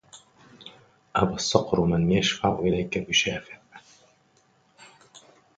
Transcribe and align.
أبا 1.15 1.33
الصقر 1.35 1.81
من 1.81 2.11
يشفع 2.11 2.59
إليك 2.59 3.09
بشافع 3.09 3.61